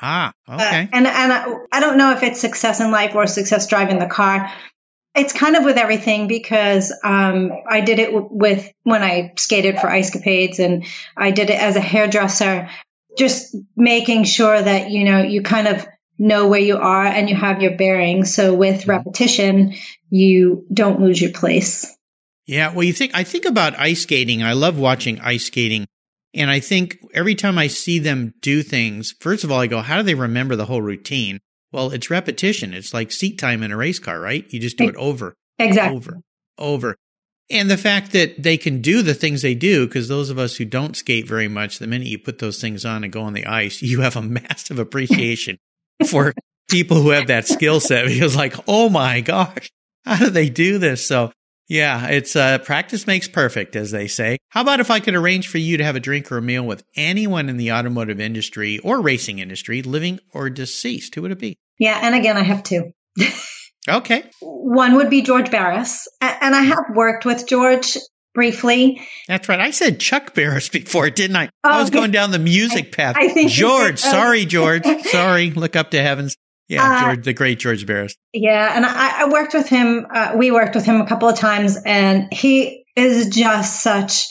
[0.00, 0.88] Ah, Uh, okay.
[0.92, 4.06] and and I, I don't know if it's success in life or success driving the
[4.06, 4.50] car.
[5.14, 9.88] It's kind of with everything because um, I did it with when I skated for
[9.88, 10.84] Ice Capades and
[11.16, 12.68] I did it as a hairdresser,
[13.16, 15.86] just making sure that you know you kind of
[16.18, 18.34] know where you are and you have your bearings.
[18.34, 18.90] So with Mm-hmm.
[18.90, 19.74] repetition,
[20.10, 21.96] you don't lose your place.
[22.46, 24.42] Yeah, well, you think I think about ice skating.
[24.42, 25.86] I love watching ice skating,
[26.34, 29.80] and I think every time I see them do things, first of all, I go,
[29.80, 31.38] "How do they remember the whole routine?"
[31.74, 32.72] Well, it's repetition.
[32.72, 34.46] It's like seat time in a race car, right?
[34.48, 35.96] You just do it over, Exactly.
[35.96, 36.20] over,
[36.56, 36.96] over.
[37.50, 40.54] And the fact that they can do the things they do, because those of us
[40.54, 43.32] who don't skate very much, the minute you put those things on and go on
[43.32, 45.58] the ice, you have a massive appreciation
[46.08, 46.32] for
[46.70, 49.68] people who have that skill set because like, oh my gosh,
[50.04, 51.04] how do they do this?
[51.04, 51.32] So
[51.66, 54.38] yeah, it's uh, practice makes perfect, as they say.
[54.50, 56.64] How about if I could arrange for you to have a drink or a meal
[56.64, 61.16] with anyone in the automotive industry or racing industry, living or deceased?
[61.16, 61.56] Who would it be?
[61.78, 61.98] Yeah.
[62.02, 62.92] And again, I have two.
[63.88, 64.24] Okay.
[64.40, 66.08] One would be George Barris.
[66.20, 67.98] And I have worked with George
[68.34, 69.00] briefly.
[69.28, 69.60] That's right.
[69.60, 71.46] I said Chuck Barris before, didn't I?
[71.62, 73.16] Oh, I was going down the music path.
[73.18, 74.00] I think George.
[74.00, 74.08] did.
[74.08, 74.10] Oh.
[74.10, 74.84] Sorry, George.
[75.04, 75.50] Sorry.
[75.50, 76.36] Look up to heavens.
[76.66, 78.16] Yeah, Uh, George, the great George Barris.
[78.32, 78.72] Yeah.
[78.74, 80.06] And I, I worked with him.
[80.12, 84.28] Uh, we worked with him a couple of times and he is just such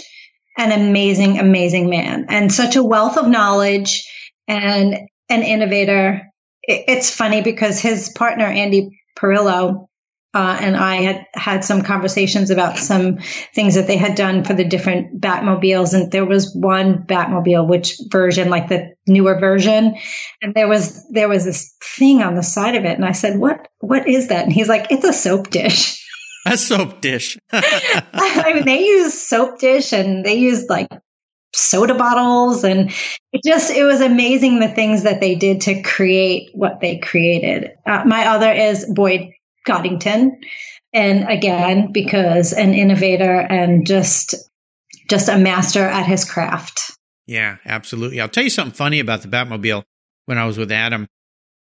[0.57, 4.03] an amazing, amazing man and such a wealth of knowledge
[4.47, 4.95] and
[5.29, 6.23] an innovator.
[6.63, 9.87] It, it's funny because his partner, Andy Perillo,
[10.35, 13.19] uh, and I had had some conversations about some
[13.53, 15.93] things that they had done for the different Batmobiles.
[15.93, 19.95] And there was one Batmobile, which version, like the newer version.
[20.41, 22.95] And there was, there was this thing on the side of it.
[22.95, 24.45] And I said, what, what is that?
[24.45, 25.99] And he's like, it's a soap dish.
[26.45, 27.37] A soap dish.
[27.53, 30.89] I mean, they use soap dish and they use like
[31.53, 32.91] soda bottles and
[33.31, 37.71] it just it was amazing the things that they did to create what they created
[37.85, 39.29] uh, my other is boyd
[39.65, 40.41] Coddington.
[40.93, 44.35] And again, because an innovator and just
[45.09, 46.91] just a master at his craft.
[47.25, 48.21] Yeah, absolutely.
[48.21, 49.83] I'll tell you something funny about the Batmobile
[50.25, 51.07] when I was with Adam.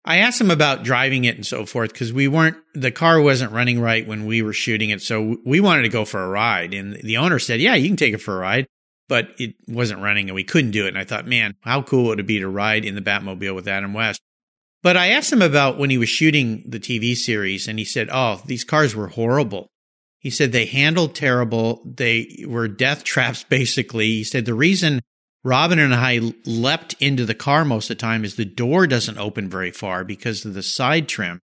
[0.04, 3.52] I asked him about driving it and so forth because we weren't, the car wasn't
[3.52, 5.02] running right when we were shooting it.
[5.02, 6.72] So we wanted to go for a ride.
[6.72, 8.66] And the owner said, Yeah, you can take it for a ride.
[9.08, 10.90] But it wasn't running and we couldn't do it.
[10.90, 13.66] And I thought, man, how cool would it be to ride in the Batmobile with
[13.66, 14.20] Adam West?
[14.82, 18.08] But I asked him about when he was shooting the TV series and he said,
[18.12, 19.68] Oh, these cars were horrible.
[20.18, 21.82] He said they handled terrible.
[21.84, 24.06] They were death traps, basically.
[24.06, 25.00] He said the reason
[25.44, 29.18] Robin and I leapt into the car most of the time is the door doesn't
[29.18, 31.40] open very far because of the side trim.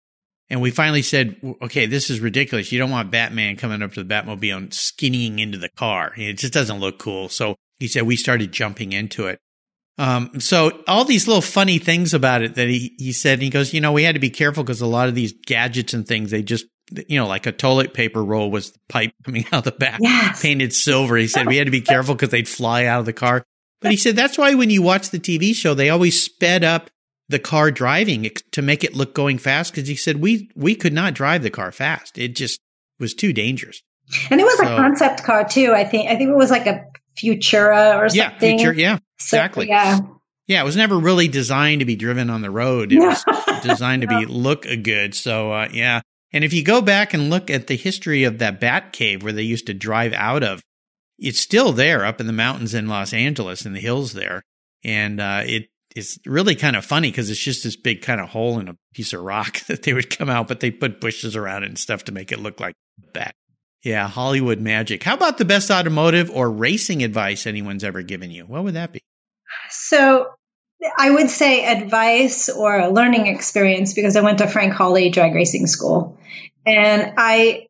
[0.50, 2.72] And we finally said, okay, this is ridiculous.
[2.72, 6.12] You don't want Batman coming up to the Batmobile and skinnying into the car.
[6.16, 7.28] It just doesn't look cool.
[7.28, 9.38] So he said we started jumping into it.
[9.98, 13.50] Um, so all these little funny things about it that he, he said, and he
[13.50, 16.06] goes, you know, we had to be careful because a lot of these gadgets and
[16.06, 16.66] things, they just,
[17.08, 20.40] you know, like a toilet paper roll was the pipe coming out the back, yes.
[20.40, 21.16] painted silver.
[21.16, 23.44] He said we had to be careful because they'd fly out of the car.
[23.80, 26.88] But he said that's why when you watch the TV show, they always sped up
[27.32, 29.72] the car driving to make it look going fast.
[29.72, 32.60] Because he said we we could not drive the car fast; it just
[33.00, 33.82] was too dangerous.
[34.30, 35.72] And it was so, a concept car too.
[35.72, 36.84] I think I think it was like a
[37.18, 38.58] Futura or something.
[38.58, 38.76] Yeah, Futura.
[38.76, 39.66] Yeah, exactly.
[39.66, 39.98] So, yeah.
[40.48, 42.92] Yeah, it was never really designed to be driven on the road.
[42.92, 43.24] It was
[43.62, 45.14] designed to be look good.
[45.14, 46.00] So uh, yeah,
[46.32, 49.32] and if you go back and look at the history of that Bat Cave where
[49.32, 50.62] they used to drive out of,
[51.18, 54.42] it's still there up in the mountains in Los Angeles in the hills there.
[54.82, 58.30] And uh, it it's really kind of funny because it's just this big kind of
[58.30, 61.36] hole in a piece of rock that they would come out, but they put bushes
[61.36, 62.74] around it and stuff to make it look like
[63.14, 63.34] that.
[63.82, 65.02] Yeah, Hollywood magic.
[65.02, 68.44] How about the best automotive or racing advice anyone's ever given you?
[68.44, 69.00] What would that be?
[69.70, 70.28] So
[70.98, 75.34] I would say advice or a learning experience because I went to Frank Hawley drag
[75.34, 76.16] racing school.
[76.64, 77.66] And I,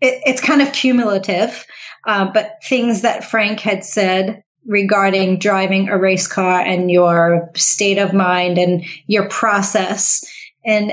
[0.00, 1.66] it, it's kind of cumulative.
[2.06, 7.98] Uh, but things that Frank had said regarding driving a race car and your state
[7.98, 10.24] of mind and your process
[10.64, 10.92] and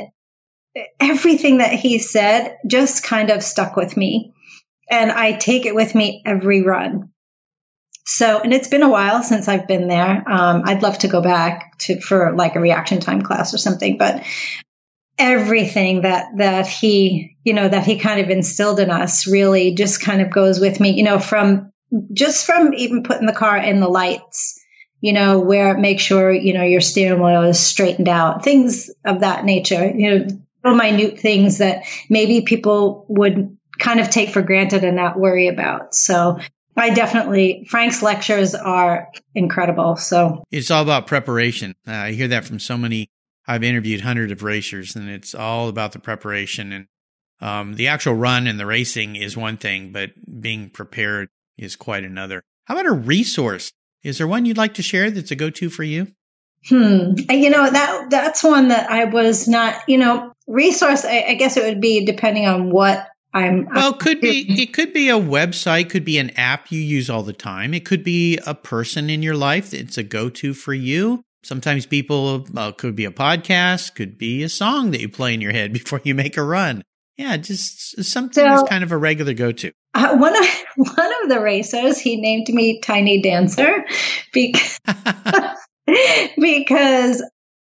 [1.00, 4.34] everything that he said just kind of stuck with me.
[4.90, 7.12] And I take it with me every run.
[8.06, 10.24] So, and it's been a while since I've been there.
[10.30, 13.98] Um, I'd love to go back to for like a reaction time class or something,
[13.98, 14.24] but
[15.18, 20.00] everything that that he you know that he kind of instilled in us really just
[20.00, 21.72] kind of goes with me you know from
[22.14, 24.60] just from even putting the car in the lights
[25.00, 29.22] you know where make sure you know your steering wheel is straightened out things of
[29.22, 30.28] that nature you know
[30.64, 35.48] little minute things that maybe people would kind of take for granted and not worry
[35.48, 36.40] about so
[36.78, 39.96] I definitely Frank's lectures are incredible.
[39.96, 41.76] So it's all about preparation.
[41.88, 43.10] Uh, I hear that from so many
[43.48, 46.88] I've interviewed hundreds of racers, and it's all about the preparation and
[47.40, 52.04] um, the actual run and the racing is one thing, but being prepared is quite
[52.04, 52.44] another.
[52.66, 53.72] How about a resource?
[54.04, 56.08] Is there one you'd like to share that's a go-to for you?
[56.68, 57.14] Hmm.
[57.30, 59.82] You know that that's one that I was not.
[59.88, 61.06] You know, resource.
[61.06, 63.68] I, I guess it would be depending on what I'm.
[63.74, 64.62] Well, could be.
[64.62, 65.90] It could be a website.
[65.90, 67.74] Could be an app you use all the time.
[67.74, 71.24] It could be a person in your life that's a go-to for you.
[71.44, 75.40] Sometimes people uh, could be a podcast, could be a song that you play in
[75.40, 76.84] your head before you make a run.
[77.18, 79.72] Yeah, just something so, that's kind of a regular go-to.
[79.94, 83.86] Uh, one of one of the racers, he named me Tiny Dancer
[84.32, 84.80] because
[86.38, 87.24] because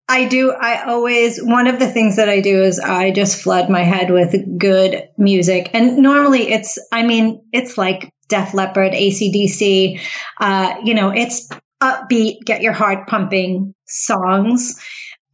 [0.07, 0.51] I do.
[0.51, 4.11] I always one of the things that I do is I just flood my head
[4.11, 6.77] with good music, and normally it's.
[6.91, 9.99] I mean, it's like Def Leppard, ACDC.
[10.39, 11.49] Uh, you know, it's
[11.81, 14.81] upbeat, get your heart pumping songs.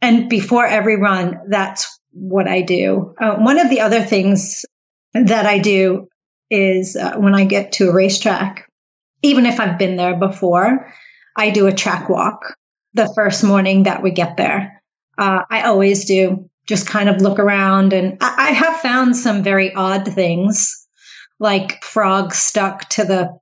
[0.02, 3.14] And before every run, that's what I do.
[3.18, 4.64] Uh, one of the other things
[5.14, 6.08] that I do
[6.50, 8.68] is uh, when I get to a racetrack,
[9.22, 10.92] even if I've been there before,
[11.36, 12.56] I do a track walk
[12.94, 14.82] the first morning that we get there.
[15.16, 19.42] Uh, I always do just kind of look around and I, I have found some
[19.42, 20.86] very odd things
[21.38, 23.38] like frogs stuck to the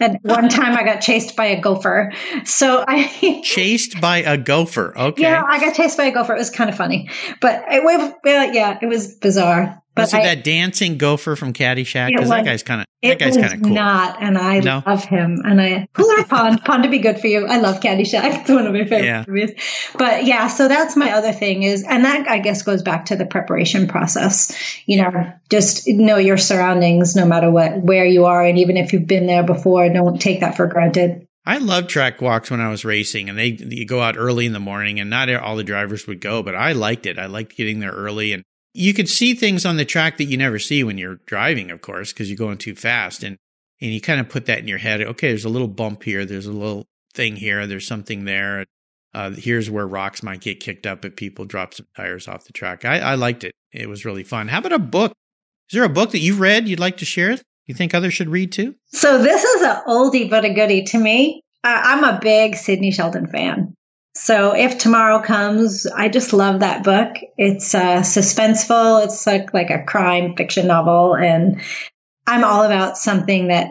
[0.00, 2.12] and one time I got chased by a gopher.
[2.44, 4.96] So I chased by a gopher.
[4.96, 5.22] Okay.
[5.22, 6.34] Yeah, I got chased by a gopher.
[6.34, 7.10] It was kind of funny,
[7.40, 9.82] but it, well, yeah, it was bizarre.
[9.98, 12.10] But was it I, that dancing gopher from Caddyshack?
[12.10, 13.74] Because that guy's kind of that guy's kind of cool.
[13.74, 14.82] Not, and I no?
[14.84, 15.40] love him.
[15.44, 17.46] And I cooler Pond, Pond to be good for you.
[17.46, 18.40] I love Caddyshack.
[18.40, 19.24] It's one of my favorite yeah.
[19.26, 19.52] movies.
[19.96, 23.16] But yeah, so that's my other thing is, and that I guess goes back to
[23.16, 24.52] the preparation process.
[24.86, 28.92] You know, just know your surroundings, no matter what where you are, and even if
[28.92, 31.26] you've been there before, don't take that for granted.
[31.46, 34.52] I love track walks when I was racing, and they you go out early in
[34.52, 37.18] the morning, and not all the drivers would go, but I liked it.
[37.18, 38.44] I liked getting there early and
[38.78, 41.80] you could see things on the track that you never see when you're driving, of
[41.80, 43.22] course, because you're going too fast.
[43.22, 43.36] And,
[43.80, 45.00] and you kind of put that in your head.
[45.00, 46.24] Okay, there's a little bump here.
[46.24, 47.66] There's a little thing here.
[47.66, 48.64] There's something there.
[49.14, 52.52] Uh, here's where rocks might get kicked up if people drop some tires off the
[52.52, 52.84] track.
[52.84, 53.52] I, I liked it.
[53.72, 54.48] It was really fun.
[54.48, 55.12] How about a book?
[55.70, 57.36] Is there a book that you've read you'd like to share?
[57.66, 58.74] You think others should read too?
[58.86, 61.42] So this is an oldie but a goodie to me.
[61.64, 63.74] I'm a big Sidney Sheldon fan.
[64.18, 67.16] So if tomorrow comes, I just love that book.
[67.36, 69.04] It's uh, suspenseful.
[69.04, 71.62] It's like like a crime fiction novel, and
[72.26, 73.68] I'm all about something that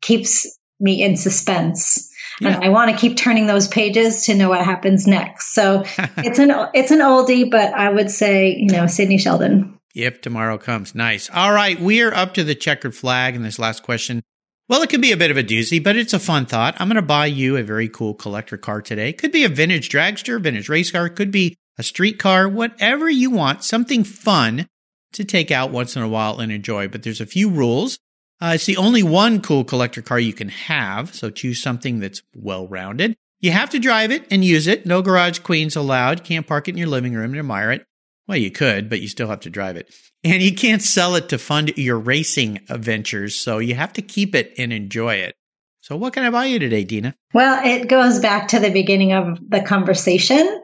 [0.00, 2.10] keeps me in suspense.
[2.40, 2.54] Yeah.
[2.54, 5.54] And I want to keep turning those pages to know what happens next.
[5.54, 5.84] So
[6.16, 9.78] it's an it's an oldie, but I would say you know Sidney Sheldon.
[9.94, 11.30] If tomorrow comes, nice.
[11.32, 14.22] All right, we are up to the checkered flag in this last question.
[14.68, 16.74] Well, it can be a bit of a doozy, but it's a fun thought.
[16.80, 19.12] I'm going to buy you a very cool collector car today.
[19.12, 23.30] Could be a vintage dragster, vintage race car, could be a street car, whatever you
[23.30, 24.66] want, something fun
[25.12, 26.88] to take out once in a while and enjoy.
[26.88, 28.00] But there's a few rules.
[28.40, 32.22] Uh, it's the only one cool collector car you can have, so choose something that's
[32.34, 33.14] well rounded.
[33.38, 34.84] You have to drive it and use it.
[34.84, 36.24] No garage queens allowed.
[36.24, 37.86] Can't park it in your living room and admire it.
[38.26, 39.94] Well, you could, but you still have to drive it.
[40.26, 44.34] And you can't sell it to fund your racing ventures, so you have to keep
[44.34, 45.34] it and enjoy it.
[45.80, 47.14] So, what can I buy you today, Dina?
[47.32, 50.62] Well, it goes back to the beginning of the conversation.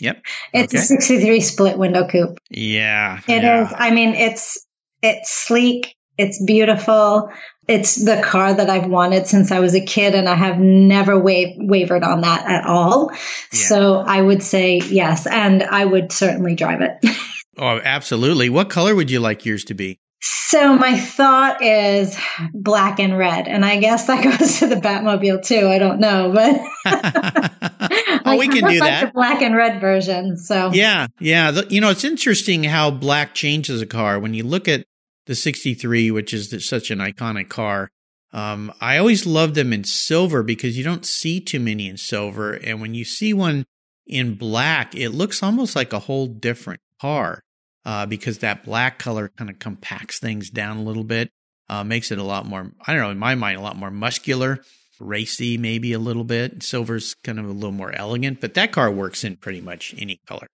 [0.00, 0.22] Yep.
[0.54, 0.82] it's okay.
[0.82, 2.38] a 63 split window coupe.
[2.50, 3.20] Yeah.
[3.28, 3.66] it yeah.
[3.66, 3.74] is.
[3.76, 4.66] I mean, it's
[5.02, 7.30] it's sleek, it's beautiful.
[7.68, 11.18] It's the car that I've wanted since I was a kid, and I have never
[11.18, 13.10] wa- wavered on that at all.
[13.10, 13.18] Yeah.
[13.52, 17.04] So I would say yes, and I would certainly drive it.
[17.58, 18.48] oh, absolutely.
[18.48, 19.98] What color would you like yours to be?
[20.24, 22.16] So my thought is
[22.54, 25.66] black and red, and I guess that goes to the Batmobile too.
[25.66, 26.60] I don't know, but
[28.24, 29.06] oh, we can do like that.
[29.06, 30.36] The black and red version.
[30.36, 31.50] So yeah, yeah.
[31.50, 34.20] The, you know, it's interesting how black changes a car.
[34.20, 34.84] When you look at
[35.26, 37.90] the 63, which is the, such an iconic car.
[38.32, 42.54] Um, I always love them in silver because you don't see too many in silver.
[42.54, 43.66] And when you see one
[44.06, 47.42] in black, it looks almost like a whole different car
[47.84, 51.30] uh, because that black color kind of compacts things down a little bit,
[51.68, 53.90] uh, makes it a lot more, I don't know, in my mind, a lot more
[53.90, 54.60] muscular,
[55.00, 56.62] racy, maybe a little bit.
[56.62, 60.20] Silver's kind of a little more elegant, but that car works in pretty much any
[60.28, 60.46] color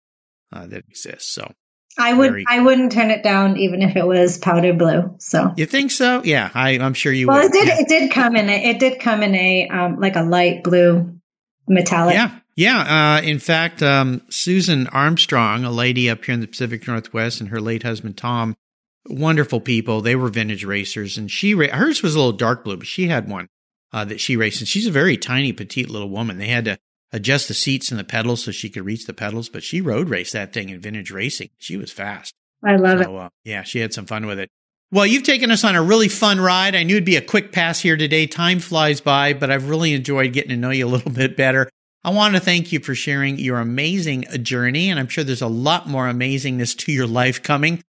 [0.54, 1.34] uh, that exists.
[1.34, 1.52] So
[2.00, 5.16] I would Very I wouldn't turn it down even if it was powder blue.
[5.20, 6.22] So you think so?
[6.24, 7.28] Yeah, I, am sure you.
[7.28, 7.48] Well, would.
[7.48, 7.68] it did.
[7.68, 7.80] Yeah.
[7.80, 8.50] It did come in.
[8.50, 11.20] A, it did come in a um, like a light blue
[11.68, 12.14] metallic.
[12.14, 13.18] Yeah, yeah.
[13.18, 17.50] Uh, in fact, um, Susan Armstrong, a lady up here in the Pacific Northwest, and
[17.50, 18.58] her late husband Tom,
[19.06, 20.02] wonderful people.
[20.02, 23.30] They were vintage racers, and she hers was a little dark blue, but she had
[23.30, 23.48] one
[23.94, 24.60] uh, that she raced.
[24.60, 26.40] And she's a very tiny, petite little woman.
[26.40, 26.78] They had to
[27.12, 29.50] adjust the seats and the pedals so she could reach the pedals.
[29.50, 31.52] But she road raced that thing in vintage racing.
[31.58, 32.34] She was fast.
[32.66, 33.22] I love so, it.
[33.22, 34.50] Uh, yeah, she had some fun with it.
[34.90, 36.74] Well, you've taken us on a really fun ride.
[36.74, 38.26] I knew it'd be a quick pass here today.
[38.26, 41.70] Time flies by, but I've really enjoyed getting to know you a little bit better.
[42.08, 45.48] I want to thank you for sharing your amazing journey, and I'm sure there's a
[45.48, 47.84] lot more amazingness to your life coming.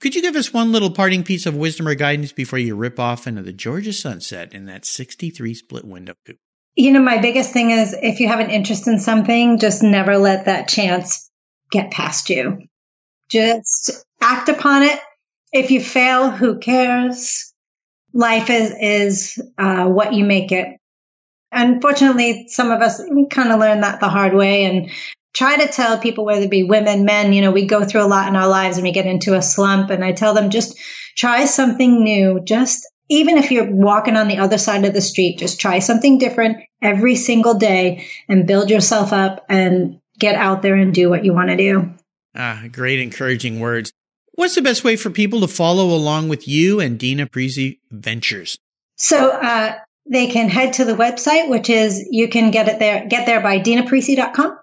[0.00, 2.98] Could you give us one little parting piece of wisdom or guidance before you rip
[2.98, 6.38] off into the Georgia sunset in that 63 split window coupe?
[6.76, 10.16] You know, my biggest thing is if you have an interest in something, just never
[10.16, 11.30] let that chance
[11.70, 12.62] get past you.
[13.28, 14.98] Just act upon it.
[15.52, 17.52] If you fail, who cares?
[18.14, 20.77] Life is, is, uh, what you make it.
[21.50, 24.90] Unfortunately, some of us kind of learn that the hard way and
[25.34, 28.08] try to tell people, whether it be women, men, you know, we go through a
[28.08, 29.90] lot in our lives and we get into a slump.
[29.90, 30.78] And I tell them just
[31.16, 32.40] try something new.
[32.44, 36.18] Just even if you're walking on the other side of the street, just try something
[36.18, 41.24] different every single day and build yourself up and get out there and do what
[41.24, 41.94] you want to do.
[42.34, 43.92] Ah, great encouraging words.
[44.32, 48.58] What's the best way for people to follow along with you and Dina Parise Ventures?
[48.96, 49.74] So uh,
[50.10, 53.40] they can head to the website, which is you can get it there, get there
[53.40, 54.58] by dinaparise.com.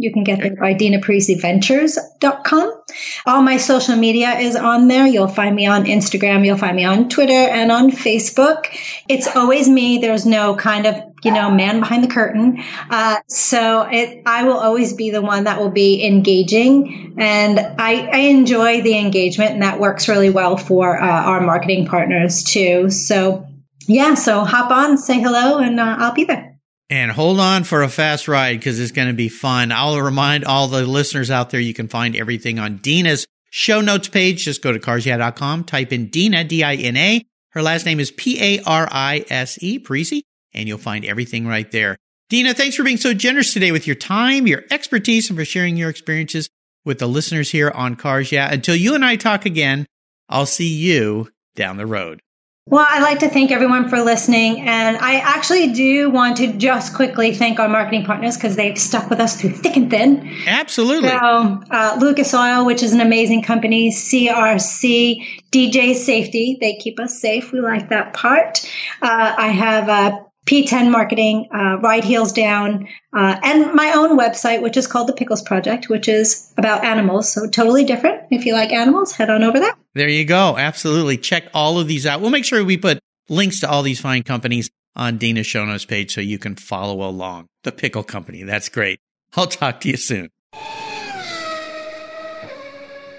[0.00, 2.82] You can get there by dinapariseventures.com.
[3.26, 5.06] All my social media is on there.
[5.06, 6.46] You'll find me on Instagram.
[6.46, 8.64] You'll find me on Twitter and on Facebook.
[9.10, 9.98] It's always me.
[9.98, 12.62] There's no kind of, you know, man behind the curtain.
[12.88, 18.08] Uh, so it, I will always be the one that will be engaging and I,
[18.10, 22.88] I enjoy the engagement and that works really well for uh, our marketing partners too.
[22.88, 23.49] So
[23.86, 26.58] yeah, so hop on, say hello and uh, I'll be there.
[26.88, 29.70] And hold on for a fast ride because it's going to be fun.
[29.70, 34.08] I'll remind all the listeners out there you can find everything on Dina's show notes
[34.08, 34.44] page.
[34.44, 37.24] Just go to carsyeah.com, type in Dina, D-I-N-A.
[37.50, 40.22] Her last name is P-A-R-I-S-E, Parise,
[40.52, 41.96] and you'll find everything right there.
[42.28, 45.76] Dina, thanks for being so generous today with your time, your expertise, and for sharing
[45.76, 46.48] your experiences
[46.84, 48.52] with the listeners here on Cars Yeah.
[48.52, 49.86] Until you and I talk again,
[50.28, 52.20] I'll see you down the road.
[52.66, 54.60] Well, I'd like to thank everyone for listening.
[54.60, 59.10] And I actually do want to just quickly thank our marketing partners because they've stuck
[59.10, 60.32] with us through thick and thin.
[60.46, 61.08] Absolutely.
[61.08, 67.18] So, uh, Lucas Oil, which is an amazing company, CRC, DJ Safety, they keep us
[67.20, 67.50] safe.
[67.50, 68.60] We like that part.
[69.02, 74.62] Uh, I have uh, P10 Marketing, uh, Ride Heels Down, uh, and my own website,
[74.62, 77.32] which is called The Pickles Project, which is about animals.
[77.32, 78.22] So totally different.
[78.30, 79.74] If you like animals, head on over there.
[79.94, 80.56] There you go.
[80.56, 81.18] Absolutely.
[81.18, 82.20] Check all of these out.
[82.20, 85.84] We'll make sure we put links to all these fine companies on Dana's show notes
[85.84, 87.46] page so you can follow along.
[87.62, 88.42] The Pickle Company.
[88.42, 88.98] That's great.
[89.36, 90.30] I'll talk to you soon.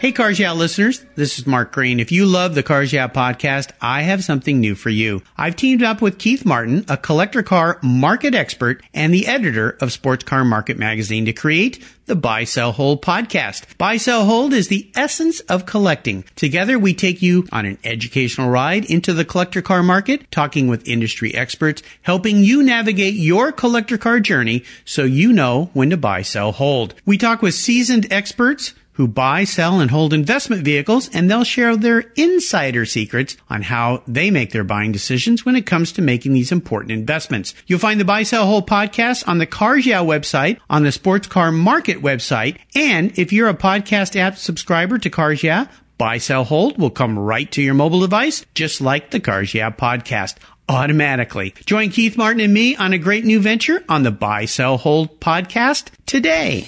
[0.01, 1.99] Hey, Cars Yeah listeners, this is Mark Green.
[1.99, 5.21] If you love the Cars Yeah podcast, I have something new for you.
[5.37, 9.91] I've teamed up with Keith Martin, a collector car market expert and the editor of
[9.91, 13.77] Sports Car Market magazine to create the Buy, Sell, Hold podcast.
[13.77, 16.23] Buy, Sell, Hold is the essence of collecting.
[16.35, 20.87] Together, we take you on an educational ride into the collector car market, talking with
[20.87, 26.23] industry experts, helping you navigate your collector car journey so you know when to buy,
[26.23, 26.95] sell, hold.
[27.05, 31.75] We talk with seasoned experts who buy, sell, and hold investment vehicles, and they'll share
[31.75, 36.33] their insider secrets on how they make their buying decisions when it comes to making
[36.33, 37.55] these important investments.
[37.65, 41.25] You'll find the Buy, Sell, Hold podcast on the Cars Yeah website, on the Sports
[41.25, 45.65] Car Market website, and if you're a podcast app subscriber to Cars Yeah,
[45.97, 49.71] Buy, Sell, Hold will come right to your mobile device, just like the Cars Yeah
[49.71, 50.35] podcast
[50.69, 51.55] automatically.
[51.65, 55.19] Join Keith Martin and me on a great new venture on the Buy, Sell, Hold
[55.19, 56.67] podcast today.